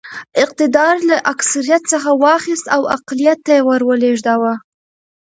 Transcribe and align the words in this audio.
اقتدار 0.43 0.95
له 1.09 1.17
اکثریت 1.33 1.83
څخه 1.93 2.09
واخیست 2.23 2.65
او 2.75 2.81
اقلیت 2.97 3.39
ته 3.45 3.51
یې 3.57 3.61
ور 3.67 3.81
ولېږداوه. 3.85 4.53